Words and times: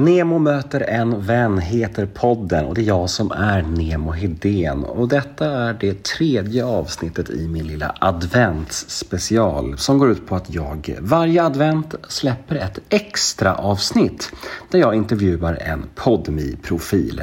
Nemo 0.00 0.38
möter 0.38 0.80
en 0.80 1.26
vän 1.26 1.58
heter 1.58 2.06
podden 2.06 2.64
och 2.64 2.74
det 2.74 2.80
är 2.80 2.84
jag 2.84 3.10
som 3.10 3.30
är 3.30 3.62
Nemo 3.62 4.12
Hedén. 4.12 4.84
Och 4.84 5.08
detta 5.08 5.46
är 5.46 5.74
det 5.80 6.02
tredje 6.02 6.64
avsnittet 6.64 7.30
i 7.30 7.48
min 7.48 7.66
lilla 7.66 7.94
adventsspecial 8.00 9.78
som 9.78 9.98
går 9.98 10.10
ut 10.10 10.26
på 10.26 10.36
att 10.36 10.54
jag 10.54 10.98
varje 11.00 11.44
advent 11.44 11.94
släpper 12.08 12.56
ett 12.56 12.78
extra 12.88 13.54
avsnitt 13.54 14.32
där 14.70 14.78
jag 14.78 14.94
intervjuar 14.94 15.54
en 15.54 15.84
podmi 15.94 16.56
profil 16.62 17.22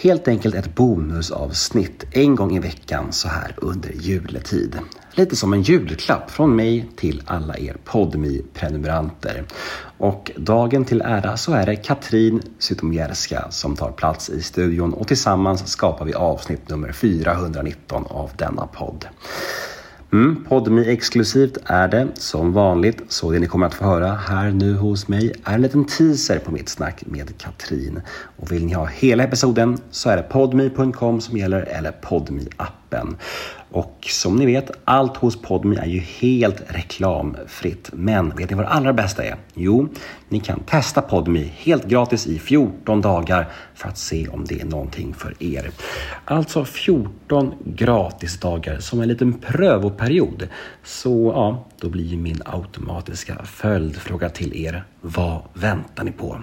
Helt 0.00 0.28
enkelt 0.28 0.54
ett 0.54 0.74
bonusavsnitt 0.74 2.04
en 2.10 2.34
gång 2.34 2.56
i 2.56 2.58
veckan 2.58 3.12
så 3.12 3.28
här 3.28 3.54
under 3.56 3.90
juletid. 3.90 4.78
Lite 5.12 5.36
som 5.36 5.52
en 5.52 5.62
julklapp 5.62 6.30
från 6.30 6.56
mig 6.56 6.88
till 6.96 7.22
alla 7.26 7.58
er 7.58 7.76
podmi 7.84 8.42
prenumeranter 8.54 9.44
Och 9.98 10.30
dagen 10.36 10.84
till 10.84 11.00
ära 11.00 11.36
så 11.36 11.52
är 11.52 11.66
det 11.66 11.76
Katrin 11.76 12.42
Zytomierska 12.58 13.50
som 13.50 13.76
tar 13.76 13.90
plats 13.90 14.30
i 14.30 14.42
studion 14.42 14.92
och 14.92 15.08
tillsammans 15.08 15.68
skapar 15.68 16.04
vi 16.04 16.14
avsnitt 16.14 16.68
nummer 16.68 16.92
419 16.92 18.04
av 18.08 18.30
denna 18.36 18.66
podd. 18.66 19.06
Mm, 20.12 20.44
Podmi 20.44 20.92
exklusivt 20.92 21.58
är 21.64 21.88
det 21.88 22.08
som 22.14 22.52
vanligt, 22.52 23.02
så 23.08 23.30
det 23.30 23.38
ni 23.38 23.46
kommer 23.46 23.66
att 23.66 23.74
få 23.74 23.84
höra 23.84 24.14
här 24.14 24.50
nu 24.50 24.74
hos 24.74 25.08
mig 25.08 25.32
är 25.44 25.54
en 25.54 25.62
liten 25.62 25.84
teaser 25.84 26.38
på 26.38 26.50
mitt 26.50 26.68
snack 26.68 27.02
med 27.06 27.38
Katrin. 27.38 28.00
Och 28.36 28.52
vill 28.52 28.66
ni 28.66 28.72
ha 28.72 28.86
hela 28.86 29.24
episoden 29.24 29.78
så 29.90 30.10
är 30.10 30.16
det 30.16 30.22
podmi.com 30.22 31.20
som 31.20 31.38
gäller 31.38 31.62
eller 31.62 31.92
podmi 31.92 32.48
appen 32.56 33.16
och 33.70 34.06
som 34.10 34.36
ni 34.36 34.46
vet, 34.46 34.70
allt 34.84 35.16
hos 35.16 35.42
Podme 35.42 35.76
är 35.76 35.86
ju 35.86 36.00
helt 36.00 36.62
reklamfritt. 36.68 37.90
Men 37.92 38.36
vet 38.36 38.50
ni 38.50 38.56
vad 38.56 38.64
det 38.64 38.68
allra 38.68 38.92
bästa 38.92 39.24
är? 39.24 39.36
Jo, 39.54 39.88
ni 40.28 40.40
kan 40.40 40.60
testa 40.60 41.02
Podme 41.02 41.50
helt 41.56 41.84
gratis 41.84 42.26
i 42.26 42.38
14 42.38 43.00
dagar 43.00 43.48
för 43.74 43.88
att 43.88 43.98
se 43.98 44.28
om 44.28 44.44
det 44.44 44.60
är 44.60 44.64
någonting 44.64 45.14
för 45.14 45.42
er. 45.42 45.70
Alltså 46.24 46.64
14 46.64 47.54
gratisdagar 47.64 48.78
som 48.78 49.00
en 49.00 49.08
liten 49.08 49.32
prövoperiod. 49.32 50.48
Så 50.84 51.32
ja, 51.34 51.66
då 51.80 51.88
blir 51.88 52.16
min 52.16 52.42
automatiska 52.44 53.44
följdfråga 53.44 54.28
till 54.28 54.56
er. 54.56 54.84
Vad 55.00 55.42
väntar 55.54 56.04
ni 56.04 56.12
på? 56.12 56.38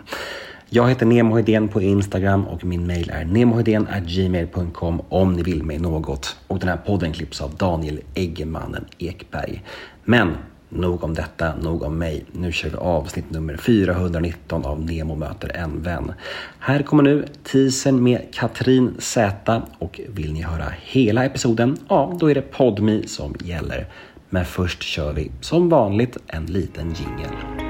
Jag 0.70 0.90
heter 0.90 1.06
Nemo 1.06 1.36
Hedén 1.36 1.68
på 1.68 1.82
Instagram 1.82 2.48
och 2.48 2.66
min 2.66 2.88
mail 2.88 3.12
är 3.14 4.00
gmail.com 4.00 5.02
om 5.10 5.34
ni 5.34 5.44
vill 5.44 5.64
mig 5.64 5.80
något. 5.80 6.38
Och 6.48 6.60
den 6.60 6.70
här 6.70 6.78
podden 6.78 7.14
klipps 7.14 7.42
av 7.42 7.56
Daniel 7.56 8.00
Eggemannen 8.14 8.86
Ekberg. 8.98 9.64
Men 10.04 10.38
nog 10.70 11.04
om 11.04 11.14
detta, 11.14 11.56
nog 11.56 11.84
om 11.84 11.98
mig. 11.98 12.26
Nu 12.32 12.52
kör 12.52 12.70
vi 12.70 12.76
avsnitt 12.76 13.32
nummer 13.32 13.58
419 13.58 14.66
av 14.66 14.82
Nemo 14.82 15.16
möter 15.16 15.56
en 15.56 15.82
vän. 15.82 16.14
Här 16.60 16.84
kommer 16.84 17.04
nu 17.04 17.26
teasern 17.44 18.04
med 18.04 18.22
Katrin 18.34 18.96
Z 19.00 19.62
och 19.80 20.02
vill 20.08 20.34
ni 20.34 20.42
höra 20.42 20.66
hela 20.82 21.26
episoden, 21.26 21.78
ja 21.90 22.18
då 22.20 22.30
är 22.32 22.36
det 22.36 22.52
Podmi 22.52 23.08
som 23.08 23.36
gäller. 23.44 23.88
Men 24.30 24.46
först 24.46 24.84
kör 24.84 25.14
vi 25.14 25.32
som 25.42 25.70
vanligt 25.70 26.18
en 26.28 26.46
liten 26.46 26.94
jingel. 26.94 27.65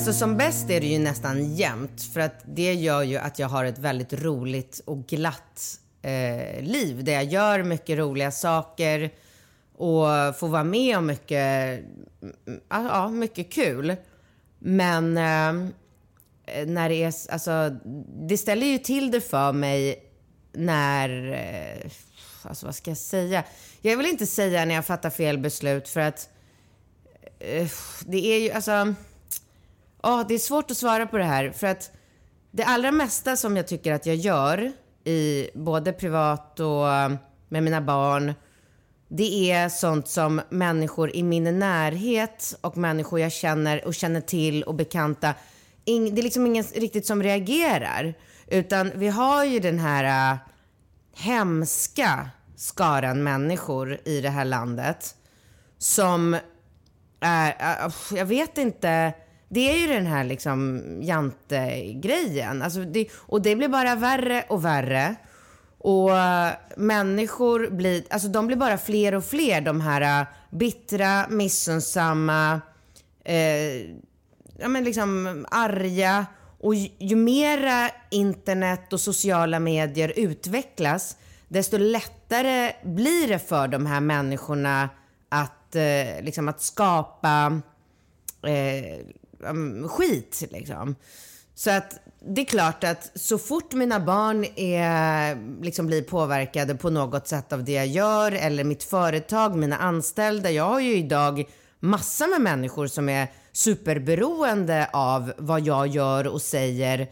Alltså 0.00 0.12
som 0.12 0.36
bäst 0.36 0.70
är 0.70 0.80
det 0.80 0.86
ju 0.86 0.98
nästan 0.98 1.54
jämt 1.54 2.02
för 2.02 2.20
att 2.20 2.40
det 2.44 2.74
gör 2.74 3.02
ju 3.02 3.16
att 3.16 3.38
jag 3.38 3.48
har 3.48 3.64
ett 3.64 3.78
väldigt 3.78 4.12
roligt 4.12 4.80
och 4.84 5.06
glatt 5.06 5.78
eh, 6.02 6.62
liv 6.62 7.04
där 7.04 7.12
jag 7.12 7.24
gör 7.24 7.62
mycket 7.62 7.98
roliga 7.98 8.30
saker 8.30 9.10
och 9.76 10.06
får 10.38 10.48
vara 10.48 10.64
med 10.64 10.98
om 10.98 11.06
mycket, 11.06 11.80
ja, 12.68 13.08
mycket 13.08 13.52
kul. 13.52 13.96
Men 14.58 15.16
eh, 15.16 15.70
när 16.66 16.88
det 16.88 17.02
är, 17.02 17.14
alltså, 17.32 17.76
det 18.28 18.38
ställer 18.38 18.66
ju 18.66 18.78
till 18.78 19.10
det 19.10 19.20
för 19.20 19.52
mig 19.52 20.04
när, 20.52 21.32
eh, 21.32 21.90
alltså 22.42 22.66
vad 22.66 22.74
ska 22.74 22.90
jag 22.90 22.98
säga? 22.98 23.44
Jag 23.80 23.96
vill 23.96 24.06
inte 24.06 24.26
säga 24.26 24.64
när 24.64 24.74
jag 24.74 24.86
fattar 24.86 25.10
fel 25.10 25.38
beslut 25.38 25.88
för 25.88 26.00
att 26.00 26.28
eh, 27.38 27.68
det 28.06 28.26
är 28.26 28.38
ju, 28.38 28.50
alltså 28.50 28.94
Ja, 30.02 30.24
det 30.28 30.34
är 30.34 30.38
svårt 30.38 30.70
att 30.70 30.76
svara 30.76 31.06
på 31.06 31.18
det 31.18 31.24
här 31.24 31.50
för 31.50 31.66
att 31.66 31.90
det 32.50 32.64
allra 32.64 32.92
mesta 32.92 33.36
som 33.36 33.56
jag 33.56 33.68
tycker 33.68 33.92
att 33.92 34.06
jag 34.06 34.16
gör 34.16 34.72
i 35.04 35.50
både 35.54 35.92
privat 35.92 36.60
och 36.60 36.92
eh, 36.92 37.12
med 37.48 37.62
mina 37.62 37.80
barn, 37.80 38.34
det 39.08 39.50
är 39.50 39.68
sånt 39.68 40.08
som 40.08 40.40
människor 40.50 41.16
i 41.16 41.22
min 41.22 41.58
närhet 41.58 42.58
och 42.60 42.76
människor 42.76 43.20
jag 43.20 43.32
känner 43.32 43.86
och 43.86 43.94
känner 43.94 44.20
till 44.20 44.62
och 44.62 44.74
bekanta, 44.74 45.34
det 45.84 45.92
är 45.92 46.22
liksom 46.22 46.46
ingen 46.46 46.64
riktigt 46.64 47.06
som 47.06 47.22
reagerar. 47.22 48.14
Utan 48.46 48.92
vi 48.94 49.08
har 49.08 49.44
ju 49.44 49.60
den 49.60 49.78
här 49.78 50.32
äh, 50.32 50.38
hemska 51.16 52.30
skaran 52.56 53.22
människor 53.22 54.00
i 54.04 54.20
det 54.20 54.30
här 54.30 54.44
landet 54.44 55.14
som 55.78 56.36
är, 57.20 57.48
äh, 57.86 57.92
jag 58.18 58.26
vet 58.26 58.58
inte, 58.58 59.12
det 59.52 59.72
är 59.72 59.78
ju 59.78 59.86
den 59.86 60.06
här 60.06 60.24
liksom 60.24 60.82
jantegrejen. 61.02 62.62
Alltså 62.62 62.80
det, 62.80 63.08
och 63.14 63.42
det 63.42 63.56
blir 63.56 63.68
bara 63.68 63.94
värre 63.94 64.44
och 64.48 64.64
värre. 64.64 65.16
Och 65.78 66.18
eh, 66.18 66.52
människor 66.76 67.70
blir, 67.70 68.04
alltså 68.10 68.28
de 68.28 68.46
blir 68.46 68.56
bara 68.56 68.78
fler 68.78 69.14
och 69.14 69.24
fler, 69.24 69.60
de 69.60 69.80
här 69.80 70.22
uh, 70.22 70.28
bittra, 70.50 71.28
missunnsamma, 71.28 72.60
uh, 73.28 73.96
ja 74.58 74.68
men 74.68 74.84
liksom 74.84 75.46
arga. 75.50 76.26
Och 76.60 76.74
ju, 76.74 76.88
ju 76.98 77.16
mera 77.16 77.90
internet 78.10 78.92
och 78.92 79.00
sociala 79.00 79.58
medier 79.58 80.12
utvecklas, 80.16 81.16
desto 81.48 81.78
lättare 81.78 82.72
blir 82.84 83.28
det 83.28 83.38
för 83.38 83.68
de 83.68 83.86
här 83.86 84.00
människorna 84.00 84.88
att, 85.28 85.76
liksom 86.22 86.48
att 86.48 86.60
skapa 86.60 87.46
um, 87.46 87.62
Um, 89.40 89.88
skit 89.88 90.44
liksom. 90.50 90.94
Så 91.54 91.70
att 91.70 91.98
det 92.20 92.40
är 92.40 92.44
klart 92.44 92.84
att 92.84 93.10
så 93.14 93.38
fort 93.38 93.72
mina 93.72 94.00
barn 94.00 94.46
är, 94.56 95.62
liksom 95.62 95.86
blir 95.86 96.02
påverkade 96.02 96.74
på 96.74 96.90
något 96.90 97.28
sätt 97.28 97.52
av 97.52 97.64
det 97.64 97.72
jag 97.72 97.86
gör 97.86 98.32
eller 98.32 98.64
mitt 98.64 98.82
företag, 98.82 99.56
mina 99.56 99.76
anställda. 99.76 100.50
Jag 100.50 100.64
har 100.64 100.80
ju 100.80 100.96
idag 100.96 101.44
massa 101.80 102.26
med 102.26 102.40
människor 102.40 102.86
som 102.86 103.08
är 103.08 103.28
superberoende 103.52 104.90
av 104.92 105.32
vad 105.36 105.60
jag 105.60 105.86
gör 105.86 106.26
och 106.26 106.42
säger. 106.42 107.10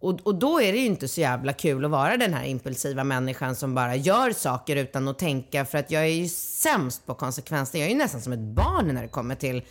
Och, 0.00 0.20
och 0.22 0.34
då 0.34 0.60
är 0.60 0.72
det 0.72 0.78
ju 0.78 0.86
inte 0.86 1.08
så 1.08 1.20
jävla 1.20 1.52
kul 1.52 1.84
att 1.84 1.90
vara 1.90 2.16
den 2.16 2.34
här 2.34 2.44
impulsiva 2.44 3.04
människan 3.04 3.56
som 3.56 3.74
bara 3.74 3.96
gör 3.96 4.32
saker 4.32 4.76
utan 4.76 5.08
att 5.08 5.18
tänka 5.18 5.64
för 5.64 5.78
att 5.78 5.90
jag 5.90 6.02
är 6.02 6.14
ju 6.14 6.28
sämst 6.28 7.06
på 7.06 7.14
konsekvenser. 7.14 7.78
Jag 7.78 7.86
är 7.86 7.92
ju 7.92 7.98
nästan 7.98 8.20
som 8.20 8.32
ett 8.32 8.38
barn 8.38 8.94
när 8.94 9.02
det 9.02 9.08
kommer 9.08 9.34
till 9.34 9.62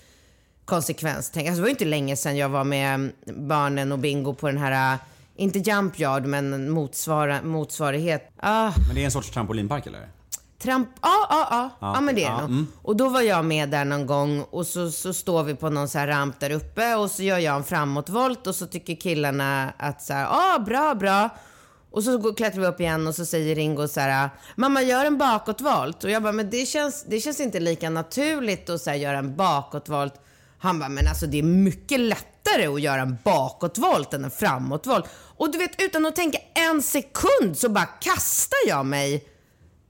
konsekvenstänk. 0.65 1.47
Alltså, 1.47 1.57
det 1.57 1.61
var 1.61 1.67
ju 1.67 1.73
inte 1.73 1.85
länge 1.85 2.15
sedan 2.15 2.37
jag 2.37 2.49
var 2.49 2.63
med 2.63 3.11
barnen 3.25 3.91
och 3.91 3.99
Bingo 3.99 4.33
på 4.33 4.47
den 4.47 4.57
här, 4.57 4.97
inte 5.35 5.59
Jump 5.59 5.99
Yard, 5.99 6.25
men 6.25 6.69
motsvara, 6.69 7.41
motsvarighet. 7.43 8.31
Ah. 8.37 8.71
Men 8.87 8.95
det 8.95 9.01
är 9.01 9.05
en 9.05 9.11
sorts 9.11 9.31
trampolinpark 9.31 9.87
eller? 9.87 10.09
Tramp... 10.63 10.89
Ja, 11.01 11.27
ja, 11.29 11.47
ja. 11.51 11.93
Ja, 11.93 12.01
men 12.01 12.15
det 12.15 12.23
är 12.23 12.31
det 12.31 12.41
nog. 12.41 12.49
Mm. 12.49 12.67
Och 12.81 12.95
då 12.95 13.09
var 13.09 13.21
jag 13.21 13.45
med 13.45 13.69
där 13.69 13.85
någon 13.85 14.05
gång 14.05 14.41
och 14.41 14.67
så, 14.67 14.91
så 14.91 15.13
står 15.13 15.43
vi 15.43 15.55
på 15.55 15.69
någon 15.69 15.87
så 15.87 15.99
här 15.99 16.07
ramp 16.07 16.39
där 16.39 16.49
uppe 16.49 16.95
och 16.95 17.11
så 17.11 17.23
gör 17.23 17.37
jag 17.37 17.55
en 17.55 17.63
framåtvolt 17.63 18.47
och 18.47 18.55
så 18.55 18.65
tycker 18.65 18.95
killarna 18.95 19.73
att 19.77 20.01
så 20.01 20.13
här, 20.13 20.27
ah, 20.29 20.59
bra, 20.59 20.95
bra. 20.95 21.29
Och 21.91 22.03
så 22.03 22.17
går, 22.17 22.33
klättrar 22.33 22.61
vi 22.61 22.67
upp 22.67 22.79
igen 22.79 23.07
och 23.07 23.15
så 23.15 23.25
säger 23.25 23.55
Ringo 23.55 23.87
så 23.87 23.99
här, 23.99 24.29
mamma 24.55 24.81
gör 24.81 25.05
en 25.05 25.17
bakåtvolt. 25.17 26.03
Och 26.03 26.09
jag 26.09 26.23
bara, 26.23 26.33
men 26.33 26.49
det 26.49 26.65
känns, 26.65 27.05
det 27.07 27.19
känns 27.19 27.39
inte 27.39 27.59
lika 27.59 27.89
naturligt 27.89 28.69
att 28.69 28.81
så 28.81 28.89
här, 28.89 28.97
göra 28.97 29.17
en 29.17 29.35
bakåtvolt. 29.35 30.13
Han 30.63 30.79
bara, 30.79 30.89
men 30.89 31.07
alltså 31.07 31.27
det 31.27 31.39
är 31.39 31.43
mycket 31.43 31.99
lättare 31.99 32.67
att 32.67 32.81
göra 32.81 33.01
en 33.01 33.17
bakåtvolt 33.23 34.13
än 34.13 34.23
en 34.23 34.31
framåtvolt. 34.31 35.05
Och 35.37 35.51
du 35.51 35.57
vet, 35.57 35.81
utan 35.81 36.05
att 36.05 36.15
tänka 36.15 36.37
en 36.53 36.81
sekund 36.81 37.57
så 37.57 37.69
bara 37.69 37.85
kastar 37.85 38.59
jag 38.67 38.85
mig 38.85 39.25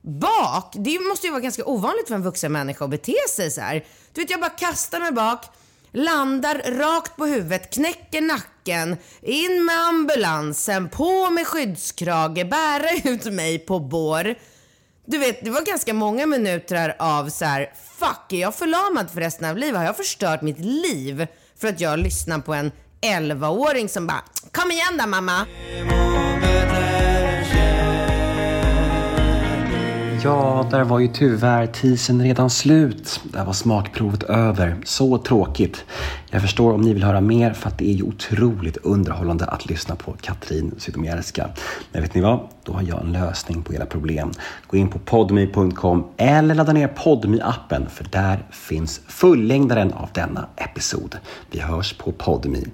bak. 0.02 0.74
Det 0.78 1.00
måste 1.00 1.28
ju 1.28 1.32
vara 1.32 1.42
ganska 1.42 1.66
ovanligt 1.66 2.08
för 2.08 2.16
en 2.16 2.24
vuxen 2.24 2.52
människa 2.52 2.86
att 2.86 2.92
bete 2.92 3.16
sig 3.30 3.52
så 3.52 3.62
här. 3.62 3.86
Du 4.14 4.22
vet, 4.22 4.30
jag 4.30 4.40
bara 4.40 4.50
kastar 4.50 5.00
mig 5.00 5.12
bak, 5.12 5.46
landar 5.92 6.56
rakt 6.72 7.16
på 7.16 7.26
huvudet, 7.26 7.74
knäcker 7.74 8.22
nacken 8.22 8.54
nacken, 8.64 8.98
in 9.22 9.66
med 9.66 9.80
ambulansen, 9.80 10.90
på 10.90 11.30
med 11.30 11.48
skyddskrage, 11.48 12.50
bära 12.50 13.12
ut 13.12 13.26
mig 13.26 13.60
på 13.60 13.80
bår. 13.80 14.36
Du 15.06 15.18
vet, 15.18 15.46
det 15.46 15.50
var 15.52 15.62
ganska 15.62 15.94
många 15.94 16.26
minuter 16.26 16.96
av 17.00 17.30
så 17.30 17.46
här, 17.46 17.74
fuck, 18.00 18.34
är 18.34 18.38
jag 18.38 18.56
förlamad 18.56 19.12
för 19.12 19.20
resten 19.22 19.50
av 19.50 19.58
livet? 19.58 19.78
Har 19.78 19.86
jag 19.86 19.98
förstört 19.98 20.42
mitt 20.42 20.60
liv 20.60 21.28
för 21.58 21.68
att 21.68 21.80
jag 21.80 22.00
lyssnar 22.00 22.40
på 22.40 22.54
en 22.54 22.72
11-åring 23.02 23.90
som 23.90 24.08
bara, 24.08 24.24
kom 24.52 24.72
igen 24.72 24.98
då 24.98 25.08
mamma. 25.08 25.46
Ja, 30.24 30.68
där 30.72 30.84
var 30.84 31.00
ju 31.00 31.08
tyvärr 31.08 31.68
tisen 31.68 32.22
redan 32.24 32.50
slut. 32.50 33.22
Där 33.24 33.46
var 33.46 33.54
smakprovet 33.54 34.24
över. 34.24 34.78
Så 34.84 35.18
tråkigt. 35.18 35.86
Jag 36.30 36.42
förstår 36.42 36.74
om 36.74 36.82
ni 36.82 36.94
vill 36.94 37.04
höra 37.04 37.22
mer 37.22 37.54
för 37.54 37.70
att 37.70 37.78
det 37.78 37.90
är 37.90 37.94
ju 37.94 38.04
otroligt 38.04 38.78
underhållande 38.78 39.46
att 39.46 39.70
lyssna 39.70 39.96
på 39.96 40.16
Katrin 40.22 40.76
Zytomierska. 40.78 41.50
Men 41.92 42.02
vet 42.02 42.16
ni 42.16 42.22
vad? 42.22 42.40
Då 42.64 42.74
har 42.74 42.82
jag 42.82 43.02
en 43.02 43.12
lösning 43.12 43.64
på 43.64 43.74
era 43.74 43.86
problem. 43.86 44.32
Gå 44.68 44.78
in 44.78 44.88
på 44.88 45.00
podmi.com 45.00 46.06
eller 46.18 46.56
ladda 46.56 46.74
ner 46.74 46.88
podmi 46.88 47.40
appen 47.42 47.90
för 47.90 48.06
där 48.12 48.46
finns 48.52 49.02
fullängdaren 49.08 49.94
av 49.94 50.10
denna 50.14 50.46
episod. 50.56 51.18
Vi 51.52 51.60
hörs 51.60 51.98
på 51.98 52.12
podmi. 52.12 52.68